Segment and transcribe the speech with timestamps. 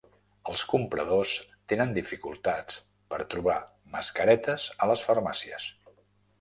[0.51, 1.33] Els compradors
[1.73, 2.79] tenen dificultats
[3.13, 3.59] per trobar
[3.99, 5.73] mascaretes a les farmàcies.